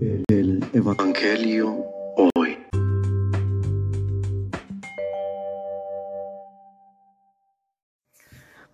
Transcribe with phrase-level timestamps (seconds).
[0.00, 1.84] El Evangelio
[2.36, 2.56] hoy.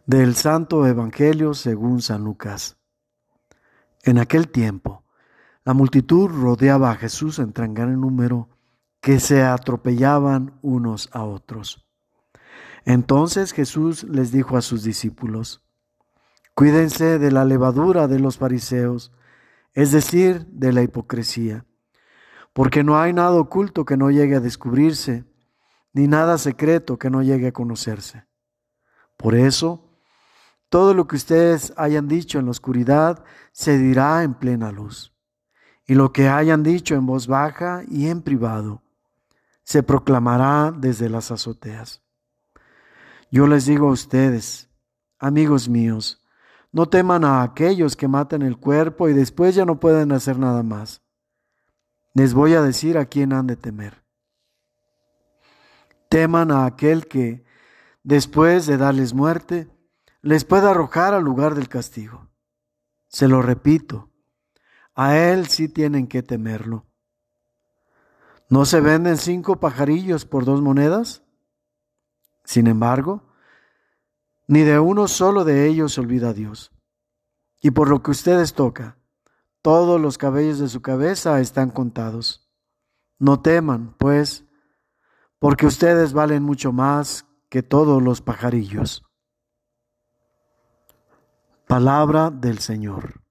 [0.04, 2.76] Del Santo Evangelio según San Lucas.
[4.02, 5.04] En aquel tiempo,
[5.64, 8.50] la multitud rodeaba a Jesús en tan gran número
[9.00, 11.86] que se atropellaban unos a otros.
[12.84, 15.62] Entonces Jesús les dijo a sus discípulos,
[16.54, 19.10] Cuídense de la levadura de los fariseos,
[19.74, 21.66] es decir, de la hipocresía,
[22.52, 25.24] porque no hay nada oculto que no llegue a descubrirse,
[25.92, 28.26] ni nada secreto que no llegue a conocerse.
[29.16, 29.98] Por eso,
[30.68, 35.12] todo lo que ustedes hayan dicho en la oscuridad se dirá en plena luz,
[35.86, 38.82] y lo que hayan dicho en voz baja y en privado
[39.64, 42.02] se proclamará desde las azoteas.
[43.30, 44.68] Yo les digo a ustedes,
[45.18, 46.23] amigos míos,
[46.74, 50.64] no teman a aquellos que matan el cuerpo y después ya no pueden hacer nada
[50.64, 51.02] más.
[52.14, 54.02] Les voy a decir a quién han de temer.
[56.08, 57.44] Teman a aquel que,
[58.02, 59.70] después de darles muerte,
[60.20, 62.26] les pueda arrojar al lugar del castigo.
[63.06, 64.10] Se lo repito,
[64.96, 66.86] a él sí tienen que temerlo.
[68.48, 71.22] ¿No se venden cinco pajarillos por dos monedas?
[72.42, 73.22] Sin embargo,
[74.46, 76.72] ni de uno solo de ellos se olvida Dios.
[77.62, 78.98] Y por lo que ustedes toca,
[79.62, 82.46] todos los cabellos de su cabeza están contados.
[83.18, 84.44] No teman, pues,
[85.38, 89.02] porque ustedes valen mucho más que todos los pajarillos.
[91.66, 93.22] Palabra del Señor.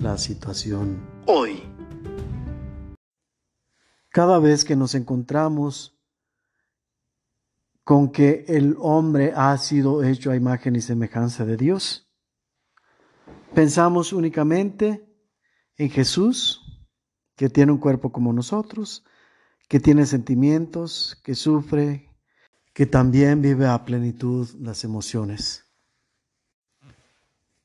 [0.00, 1.71] La situación hoy.
[4.12, 5.98] Cada vez que nos encontramos
[7.82, 12.12] con que el hombre ha sido hecho a imagen y semejanza de Dios,
[13.54, 15.02] pensamos únicamente
[15.78, 16.60] en Jesús,
[17.36, 19.02] que tiene un cuerpo como nosotros,
[19.66, 22.10] que tiene sentimientos, que sufre,
[22.74, 25.64] que también vive a plenitud las emociones.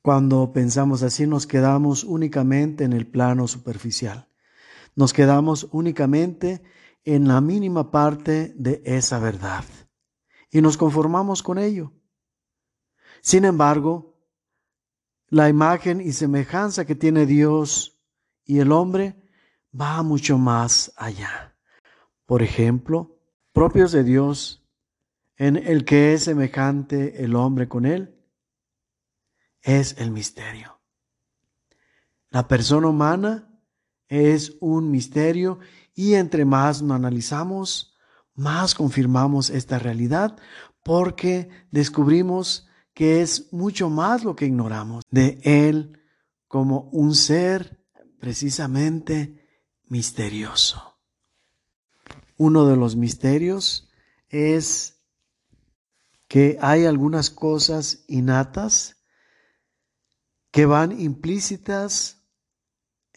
[0.00, 4.28] Cuando pensamos así nos quedamos únicamente en el plano superficial.
[4.98, 6.60] Nos quedamos únicamente
[7.04, 9.64] en la mínima parte de esa verdad
[10.50, 11.92] y nos conformamos con ello.
[13.20, 14.18] Sin embargo,
[15.28, 18.02] la imagen y semejanza que tiene Dios
[18.44, 19.14] y el hombre
[19.72, 21.56] va mucho más allá.
[22.26, 23.20] Por ejemplo,
[23.52, 24.68] propios de Dios,
[25.36, 28.20] en el que es semejante el hombre con él,
[29.62, 30.80] es el misterio.
[32.30, 33.47] La persona humana
[34.08, 35.58] es un misterio
[35.94, 37.96] y entre más lo analizamos,
[38.34, 40.36] más confirmamos esta realidad
[40.82, 46.00] porque descubrimos que es mucho más lo que ignoramos de Él
[46.46, 47.84] como un ser
[48.18, 49.46] precisamente
[49.86, 50.98] misterioso.
[52.36, 53.88] Uno de los misterios
[54.28, 55.00] es
[56.28, 58.96] que hay algunas cosas innatas
[60.50, 62.17] que van implícitas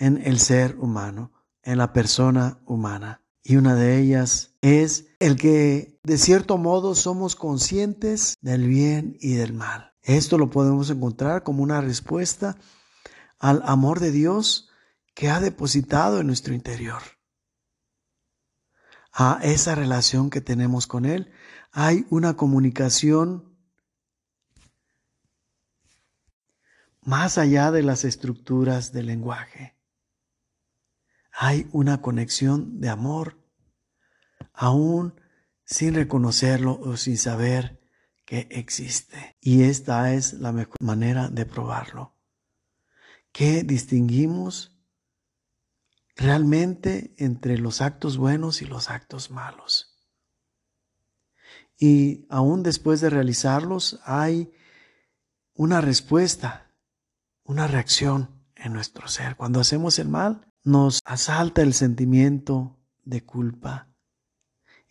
[0.01, 1.31] en el ser humano,
[1.62, 3.22] en la persona humana.
[3.44, 9.35] Y una de ellas es el que de cierto modo somos conscientes del bien y
[9.35, 9.94] del mal.
[10.01, 12.57] Esto lo podemos encontrar como una respuesta
[13.38, 14.69] al amor de Dios
[15.13, 17.01] que ha depositado en nuestro interior.
[19.13, 21.31] A esa relación que tenemos con Él
[21.72, 23.56] hay una comunicación
[27.03, 29.75] más allá de las estructuras del lenguaje
[31.44, 33.44] hay una conexión de amor,
[34.53, 35.19] aún
[35.66, 37.81] sin reconocerlo o sin saber
[38.25, 39.38] que existe.
[39.41, 42.16] Y esta es la mejor manera de probarlo.
[43.31, 44.79] ¿Qué distinguimos
[46.16, 49.97] realmente entre los actos buenos y los actos malos?
[51.75, 54.53] Y aún después de realizarlos hay
[55.55, 56.72] una respuesta,
[57.44, 59.35] una reacción en nuestro ser.
[59.37, 63.90] Cuando hacemos el mal, nos asalta el sentimiento de culpa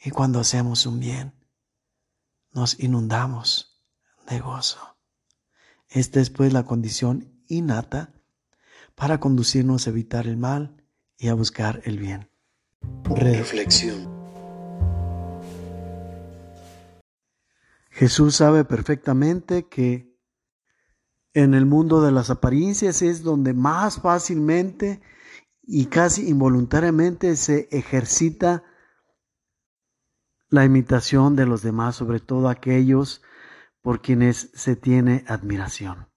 [0.02, 1.34] y cuando hacemos un bien,
[2.52, 3.82] nos inundamos
[4.28, 4.96] de gozo.
[5.88, 8.14] Esta es pues la condición innata
[8.94, 10.84] para conducirnos a evitar el mal
[11.16, 12.30] y a buscar el bien.
[13.04, 14.08] Reflexión.
[17.90, 20.16] Jesús sabe perfectamente que
[21.34, 25.02] en el mundo de las apariencias es donde más fácilmente
[25.72, 28.64] y casi involuntariamente se ejercita
[30.48, 33.22] la imitación de los demás, sobre todo aquellos
[33.80, 36.08] por quienes se tiene admiración.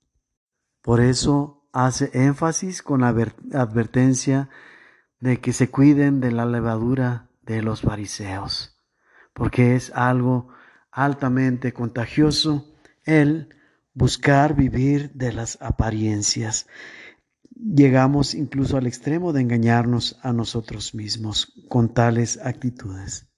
[0.81, 4.50] Por eso hace énfasis con la advertencia
[5.19, 8.81] de que se cuiden de la levadura de los fariseos,
[9.35, 10.47] porque es algo
[10.89, 12.73] altamente contagioso
[13.03, 13.55] el
[13.94, 16.65] buscar vivir de las apariencias.
[17.65, 23.30] Llegamos incluso al extremo de engañarnos a nosotros mismos con tales actitudes.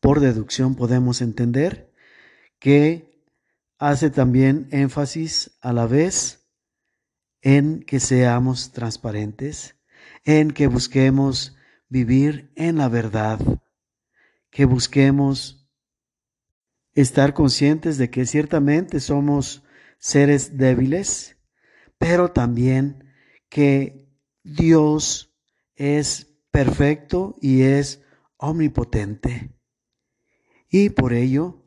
[0.00, 1.92] Por deducción podemos entender
[2.58, 3.22] que
[3.78, 6.48] hace también énfasis a la vez
[7.40, 9.76] en que seamos transparentes,
[10.24, 11.56] en que busquemos
[11.88, 13.38] vivir en la verdad,
[14.50, 15.68] que busquemos
[16.94, 19.62] estar conscientes de que ciertamente somos
[19.98, 21.36] seres débiles,
[21.98, 23.03] pero también
[23.54, 24.10] que
[24.42, 25.32] Dios
[25.76, 28.02] es perfecto y es
[28.36, 29.54] omnipotente.
[30.68, 31.62] Y por ello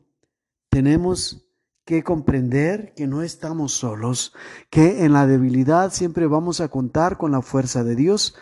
[0.68, 1.48] tenemos
[1.86, 4.34] que comprender que no estamos solos,
[4.68, 8.34] que en la debilidad siempre vamos a contar con la fuerza de Dios.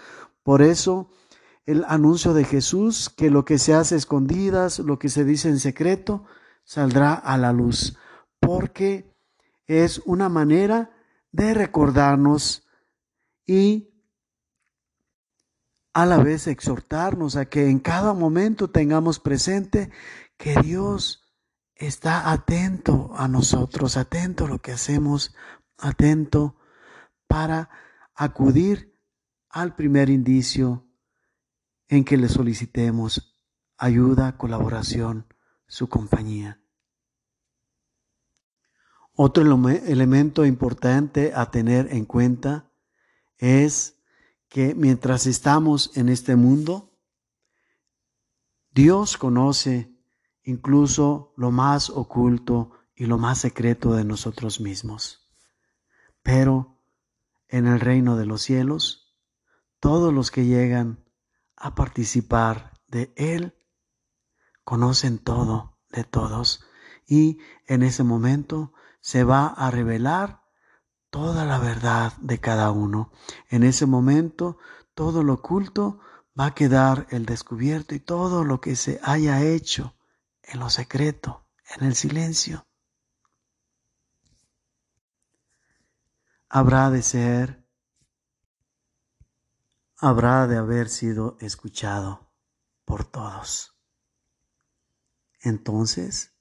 [0.42, 1.08] Por eso
[1.66, 5.60] el anuncio de Jesús, que lo que se hace escondidas, lo que se dice en
[5.60, 6.24] secreto,
[6.64, 7.96] saldrá a la luz,
[8.40, 9.14] porque
[9.68, 10.90] es una manera
[11.30, 12.65] de recordarnos
[13.46, 13.90] y
[15.94, 19.90] a la vez exhortarnos a que en cada momento tengamos presente
[20.36, 21.24] que Dios
[21.74, 25.34] está atento a nosotros, atento a lo que hacemos,
[25.78, 26.56] atento
[27.26, 27.70] para
[28.14, 28.92] acudir
[29.48, 30.86] al primer indicio
[31.88, 33.34] en que le solicitemos
[33.78, 35.26] ayuda, colaboración,
[35.66, 36.60] su compañía.
[39.14, 42.70] Otro elemento importante a tener en cuenta
[43.38, 43.98] es
[44.48, 46.92] que mientras estamos en este mundo,
[48.70, 49.92] Dios conoce
[50.42, 55.28] incluso lo más oculto y lo más secreto de nosotros mismos.
[56.22, 56.78] Pero
[57.48, 59.14] en el reino de los cielos,
[59.80, 61.04] todos los que llegan
[61.56, 63.54] a participar de Él
[64.64, 66.64] conocen todo de todos
[67.06, 70.42] y en ese momento se va a revelar
[71.10, 73.12] toda la verdad de cada uno.
[73.48, 74.58] En ese momento
[74.94, 76.00] todo lo oculto
[76.38, 79.94] va a quedar el descubierto y todo lo que se haya hecho
[80.42, 82.66] en lo secreto, en el silencio,
[86.48, 87.66] habrá de ser,
[89.98, 92.30] habrá de haber sido escuchado
[92.84, 93.76] por todos
[95.48, 96.34] entonces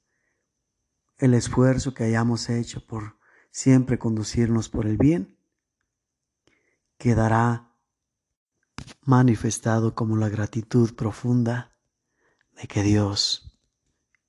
[1.18, 3.18] el esfuerzo que hayamos hecho por
[3.56, 5.38] siempre conducirnos por el bien
[6.98, 7.72] quedará
[9.06, 11.74] manifestado como la gratitud profunda
[12.62, 13.58] de que Dios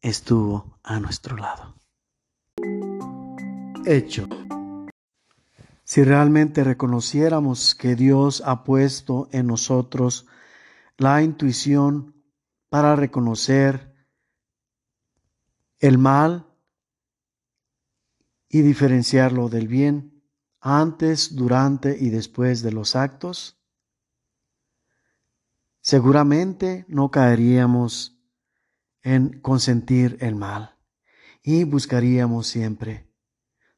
[0.00, 1.75] estuvo a nuestro lado.
[3.84, 4.28] Hecho.
[5.82, 10.28] Si realmente reconociéramos que Dios ha puesto en nosotros
[10.99, 12.14] la intuición
[12.69, 13.93] para reconocer
[15.81, 16.45] el mal
[18.56, 20.25] y diferenciarlo del bien
[20.61, 23.61] antes, durante y después de los actos,
[25.82, 28.19] seguramente no caeríamos
[29.03, 30.79] en consentir el mal
[31.43, 33.12] y buscaríamos siempre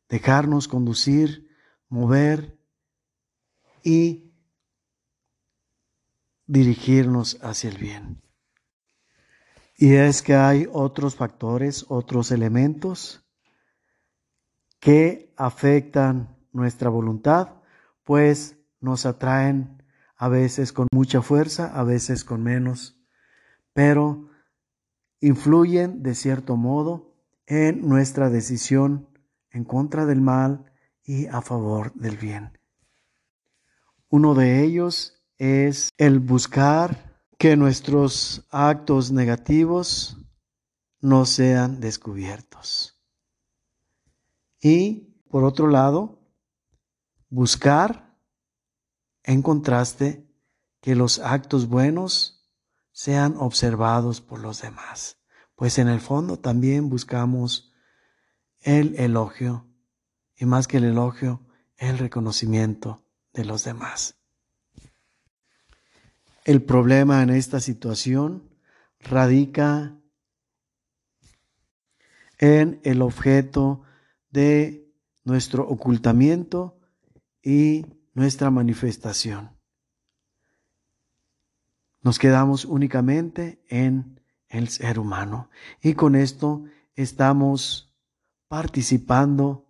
[0.08, 1.50] dejarnos conducir,
[1.88, 2.56] mover
[3.82, 4.32] y
[6.46, 8.22] dirigirnos hacia el bien.
[9.76, 13.27] Y es que hay otros factores, otros elementos
[14.80, 17.54] que afectan nuestra voluntad,
[18.04, 19.82] pues nos atraen
[20.16, 22.98] a veces con mucha fuerza, a veces con menos,
[23.72, 24.28] pero
[25.20, 27.14] influyen de cierto modo
[27.46, 29.08] en nuestra decisión
[29.50, 30.70] en contra del mal
[31.02, 32.58] y a favor del bien.
[34.08, 40.18] Uno de ellos es el buscar que nuestros actos negativos
[41.00, 42.97] no sean descubiertos.
[44.60, 46.18] Y, por otro lado,
[47.28, 48.16] buscar,
[49.22, 50.26] en contraste,
[50.80, 52.48] que los actos buenos
[52.92, 55.18] sean observados por los demás.
[55.54, 57.72] Pues en el fondo también buscamos
[58.60, 59.66] el elogio,
[60.36, 61.40] y más que el elogio,
[61.76, 64.16] el reconocimiento de los demás.
[66.44, 68.48] El problema en esta situación
[69.00, 69.96] radica
[72.38, 73.82] en el objeto
[74.30, 74.88] de
[75.24, 76.78] nuestro ocultamiento
[77.42, 79.50] y nuestra manifestación.
[82.02, 85.50] Nos quedamos únicamente en el ser humano
[85.82, 87.94] y con esto estamos
[88.48, 89.66] participando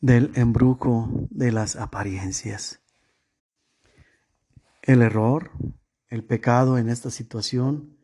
[0.00, 2.80] del embrujo de las apariencias.
[4.82, 5.50] El error,
[6.08, 7.96] el pecado en esta situación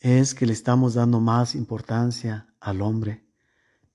[0.00, 3.23] es que le estamos dando más importancia al hombre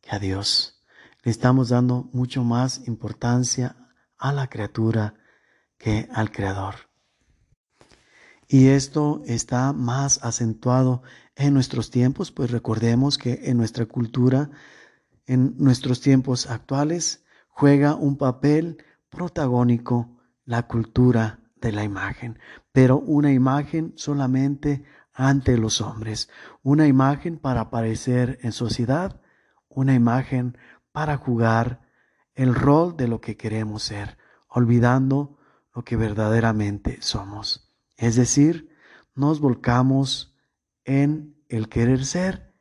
[0.01, 0.83] que a Dios.
[1.23, 3.75] Le estamos dando mucho más importancia
[4.17, 5.15] a la criatura
[5.77, 6.75] que al Creador.
[8.47, 11.03] Y esto está más acentuado
[11.35, 14.49] en nuestros tiempos, pues recordemos que en nuestra cultura,
[15.25, 22.39] en nuestros tiempos actuales, juega un papel protagónico la cultura de la imagen,
[22.71, 26.29] pero una imagen solamente ante los hombres,
[26.63, 29.21] una imagen para aparecer en sociedad,
[29.69, 30.57] una imagen
[30.91, 31.87] para jugar
[32.33, 35.37] el rol de lo que queremos ser, olvidando
[35.73, 37.73] lo que verdaderamente somos.
[37.95, 38.75] Es decir,
[39.15, 40.35] nos volcamos
[40.85, 42.53] en el querer ser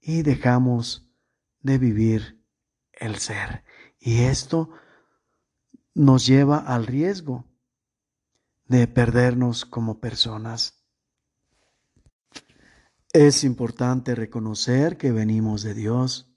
[0.00, 1.10] y dejamos
[1.60, 2.44] de vivir
[2.92, 3.64] el ser.
[3.98, 4.70] Y esto
[5.94, 7.44] nos lleva al riesgo
[8.64, 10.84] de perdernos como personas.
[13.12, 16.29] Es importante reconocer que venimos de Dios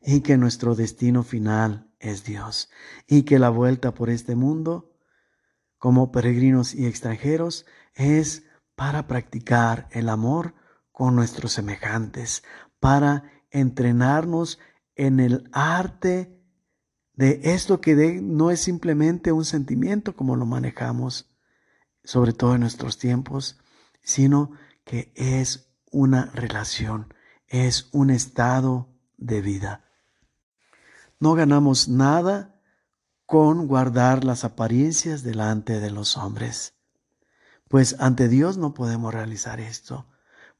[0.00, 2.70] y que nuestro destino final es Dios
[3.06, 4.94] y que la vuelta por este mundo
[5.78, 10.54] como peregrinos y extranjeros es para practicar el amor
[10.92, 12.42] con nuestros semejantes,
[12.80, 14.58] para entrenarnos
[14.94, 16.38] en el arte
[17.12, 21.36] de esto que no es simplemente un sentimiento como lo manejamos,
[22.04, 23.58] sobre todo en nuestros tiempos,
[24.02, 24.52] sino
[24.84, 27.12] que es una relación,
[27.48, 29.87] es un estado de vida.
[31.20, 32.60] No ganamos nada
[33.26, 36.74] con guardar las apariencias delante de los hombres,
[37.68, 40.06] pues ante Dios no podemos realizar esto,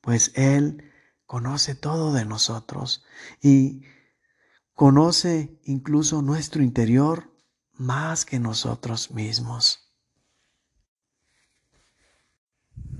[0.01, 0.85] pues Él
[1.25, 3.05] conoce todo de nosotros
[3.41, 3.83] y
[4.75, 7.33] conoce incluso nuestro interior
[7.73, 9.95] más que nosotros mismos.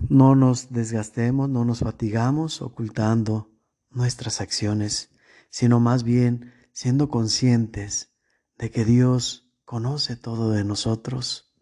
[0.09, 3.51] No nos desgastemos, no nos fatigamos ocultando
[3.91, 5.11] nuestras acciones,
[5.51, 8.15] sino más bien siendo conscientes
[8.57, 11.53] de que Dios conoce todo de nosotros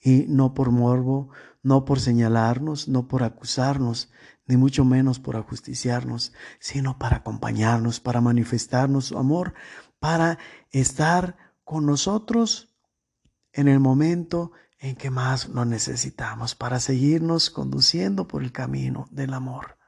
[0.00, 1.30] y no por morbo,
[1.62, 4.10] no por señalarnos, no por acusarnos,
[4.46, 9.54] ni mucho menos por ajusticiarnos, sino para acompañarnos, para manifestarnos su amor,
[10.00, 10.40] para
[10.72, 12.76] estar con nosotros
[13.52, 14.50] en el momento
[14.80, 19.78] en que más lo necesitamos, para seguirnos conduciendo por el camino del amor.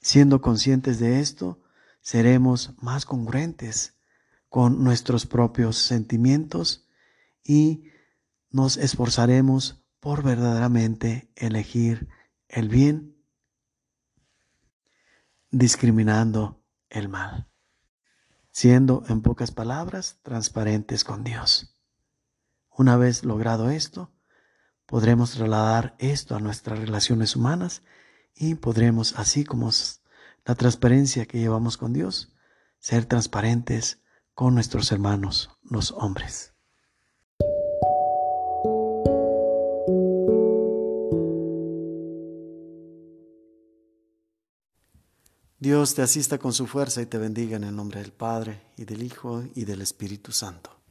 [0.00, 1.60] Siendo conscientes de esto,
[2.04, 3.96] seremos más congruentes
[4.50, 6.86] con nuestros propios sentimientos
[7.42, 7.84] y
[8.50, 12.08] nos esforzaremos por verdaderamente elegir
[12.46, 13.16] el bien
[15.50, 17.48] discriminando el mal,
[18.50, 21.78] siendo en pocas palabras transparentes con Dios.
[22.68, 24.12] Una vez logrado esto,
[24.84, 27.82] podremos trasladar esto a nuestras relaciones humanas
[28.34, 29.72] y podremos, así como
[30.44, 32.34] la transparencia que llevamos con Dios,
[32.78, 34.02] ser transparentes
[34.34, 36.52] con nuestros hermanos, los hombres.
[45.58, 48.84] Dios te asista con su fuerza y te bendiga en el nombre del Padre, y
[48.84, 50.83] del Hijo, y del Espíritu Santo.